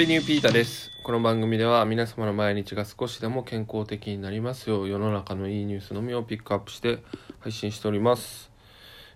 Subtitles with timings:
[0.00, 0.90] ピーニューピーターです。
[1.02, 7.00] この番組では皆様の毎日が少しでも健康的になりますよう世の中のいいニュースのみをピックアップして
[7.40, 8.50] 配信しております。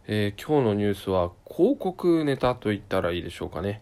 [0.06, 3.80] えー今日のニュースは広告ネタと言ったらいいでしょうかね。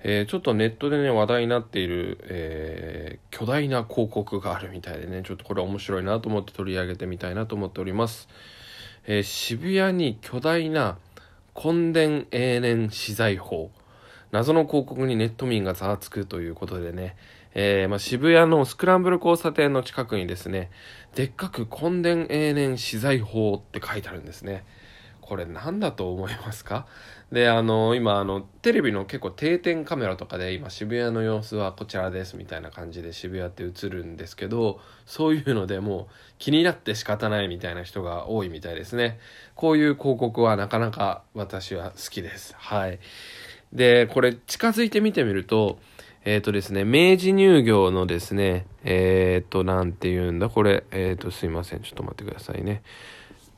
[0.00, 8.26] えーちょっとネットでね話題になっている、えー巨大な広告があるみたいでねちょっとこれ面白いなと思って取り上げてみたいなと思っております。
[9.06, 10.98] え渋谷に巨大な
[11.54, 13.70] 根伝永年資材法
[14.32, 17.16] 謎の広告にネット民がざわつくということでね、
[17.54, 20.70] えーまあ、渋谷のスクランブル交差点の近くにですね
[21.14, 24.64] でっかく根伝永年資材法って書いてあるんですね。
[25.20, 26.88] これ何だと思いますか？
[27.30, 39.20] であの今あのテレビの結構定点カメラとかで今渋谷の様子はこちらですみたいな感じで渋谷って映るんですけどそういうのでもう気になって仕方ないみたいな人が多いみたいですね。
[39.54, 42.56] こういう広告はなかなか私は好きです。
[42.58, 42.98] はい。
[43.72, 45.78] でこれ近づいて見てみると
[46.24, 50.48] えっ、とですね明治乳業のですねえっ、となんて言うんだ？
[50.48, 52.82] これえっ、とすいませんちょっと待ってくださいね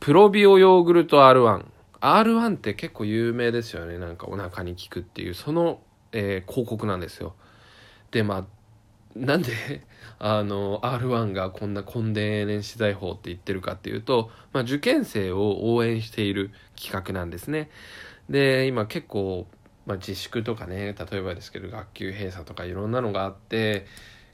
[0.02, 1.64] プロビオヨーグルト R1。
[2.00, 3.98] R1 って結構有名ですよね。
[3.98, 5.78] なんかお腹に効くっていう、その、
[6.10, 7.36] えー広告なんですよ。
[8.10, 8.44] で、まあ、
[9.14, 9.52] なんで、
[10.19, 17.70] あの、R1 がこんな根伝永年資材法って言ってるかっていうと、まあ、受験生を応援している企画なんですね。
[18.28, 19.47] で、今結構、
[19.86, 23.86] まあ、自粛とかね、例えばですけど、学級閉鎖とかいろんなのがあって、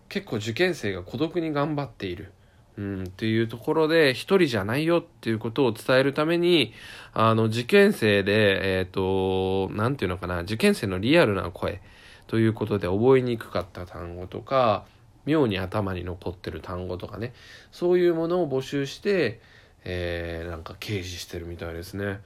[0.09, 2.33] 結構受験生が孤独に頑張っている。
[2.79, 6.73] うん、っていうところで一人じゃないよっていうことを伝えるために
[7.13, 11.81] あの受験生でえっ、となんていうのかな受験生のリアルな声
[12.29, 14.85] ということで覚えにくかった単語とか
[15.27, 17.33] 妙に頭に残ってる単語とかね
[17.73, 19.41] そういうものを募集して、
[19.85, 22.21] えーなんか掲示してるみたいですね。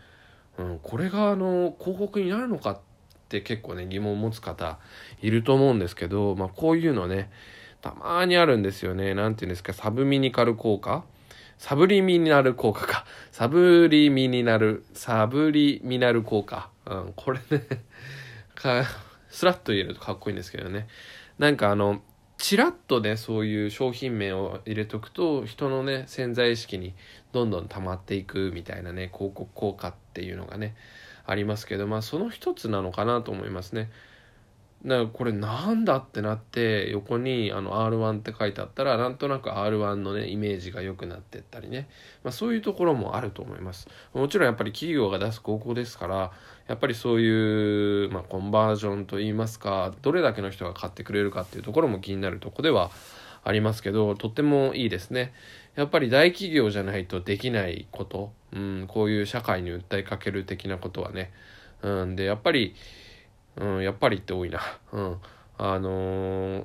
[0.58, 2.78] うん、これがあの広告になるのかっ
[3.32, 4.78] て結構ね疑問を持つ方
[5.20, 7.30] いると思うんですけど、まあ、こういうのね
[7.80, 9.14] たまにあるんですよね。
[9.14, 11.04] なんていうんですか、サブミニカル効果？
[11.58, 13.04] サブリミナル効果か。
[13.30, 16.70] サブリミナル、サブリミナル効果。
[16.86, 17.64] うん、これね、
[18.54, 18.84] か、
[19.30, 20.88] スラッと言えるとかっこいいんですけどね。
[21.38, 22.02] なんかあの、
[22.36, 26.94] チラッとね、そういう商品名を入れとくと、人のね、潜在意識に
[27.32, 30.74] どんどん溜まっていくみたいなね、広告効果っていうのがね、
[31.26, 33.90] ありますけど、まあその一つなのかなと思いますね。
[34.84, 41.88] だからこれなんだってなって横にあの R1 って書いてあったらなんとなく R1 のねイメージが良くなってったりね、
[42.24, 46.32] まあ、そういうところもあると思いますもちろんやっぱり企業が出す広告ですから
[46.66, 52.90] やっぱりそういう、まあ、コンバージョンといいますかどれだけの人が買ってくれるかっていうところも気になるとこでは
[53.44, 55.32] ありますけどとってもいいですね
[55.74, 61.32] やっぱり大企業じゃないとできないこと、うん、こういう社会に訴えかける的なことはね、
[61.82, 62.74] うん、でやっぱり
[63.56, 64.60] うん、やっぱりって多いな。
[64.92, 65.16] うん。
[65.58, 66.64] あのー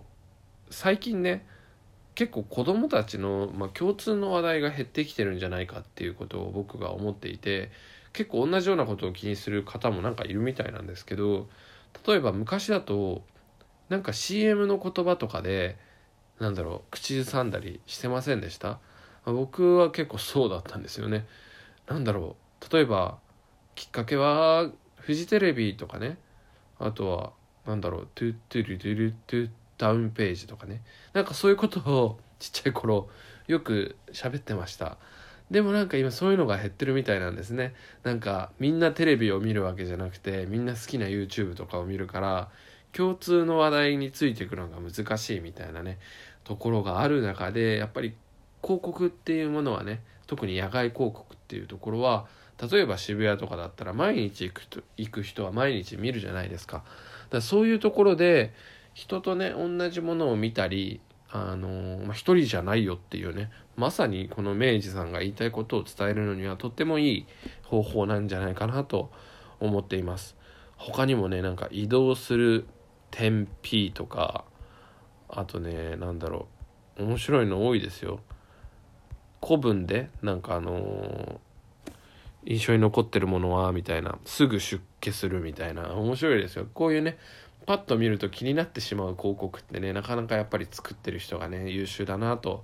[0.70, 1.46] 最近ね、
[2.14, 7.72] 結構子供たちの、まあ、共通の話題が減ってきてるんじゃないかっていうことを僕が思っていて、
[8.12, 11.48] 結構同じようなことを気にする方もなんかいるみたいなんですけど、
[12.06, 13.24] 例えば昔だと、
[13.88, 15.78] なんか CM の言葉とかで、
[16.40, 18.80] なんだろう、口ずさんだりしてませんでした？
[19.26, 21.26] 僕は結構そうだったんですよね。
[21.88, 23.18] なんだろう、例えば、
[23.76, 26.18] きっかけは、フジテレビとかね、
[26.80, 27.32] あとは、
[27.66, 30.82] なんだろう、トゥットゥルトゥルトゥダウンページとかね。
[31.14, 33.10] なんかそういうことを ちっちゃい頃
[33.48, 34.98] よく喋ってました。
[35.50, 37.74] でもなんか今そういうのが減ってるみたいなんですね。
[38.04, 42.50] なんかみんなテレビを見るわけじゃなくてみんな好きな YouTube とかを見るから
[42.98, 46.00] 共通の話題についていくのが難しいみたいなね
[46.44, 48.16] ところがある中でやっぱり
[48.64, 52.26] 広告っていうものはね特に野外広告っていうところは
[52.60, 56.78] 例えば渋谷とかだったら毎日行く人行く人は毎日見るじゃないですか。
[56.78, 56.88] だか
[57.34, 58.52] らそういうところで
[58.96, 61.00] 人とね同じものを見たり
[61.30, 67.26] あのまあ、一人じゃないよっていうねまさにこの明治さんが言いたいことを伝えるのにはとってもいい
[67.64, 69.12] 方法なんじゃないかなと
[69.60, 70.38] 思っています
[70.78, 72.66] 他にもねなんか移動する
[73.12, 74.46] 点 P とか
[75.30, 76.48] あとねなんだろ
[76.98, 78.20] う面白いの多いですよ。
[79.46, 81.38] 古文でなんかあのー
[82.50, 86.66] 印象に残ってるものはみたいなすぐ出家するみたいな面白いですよ。
[86.74, 87.18] こういうね
[87.66, 92.64] パッと見ると気になってしまう広告ってねなかなかやっぱり作ってる人がね優秀だなと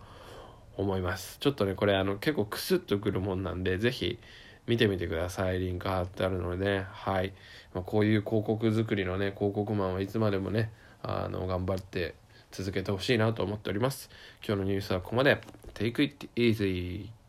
[0.77, 1.37] 思います。
[1.41, 4.19] ちょっとねこれあの結構クスッとくるもんなんで是非
[4.67, 5.59] 見てみてください。
[5.59, 6.85] リンク貼ってあるのでね。
[6.91, 7.33] はい、
[7.73, 10.71] まあ、こういう広告作りのね広告マンはいつまでもね
[11.01, 12.15] あの頑張って
[12.51, 14.09] 続けてほしいなと思っております。
[14.45, 15.41] 今日のニュースはここまで。
[15.73, 17.22] Take it easy!